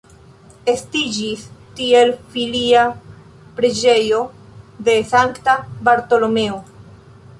[0.71, 1.43] Estiĝis
[1.79, 2.87] tiel filia
[3.59, 4.23] preĝejo
[4.89, 5.57] de sankta
[5.91, 6.59] Bartolomeo.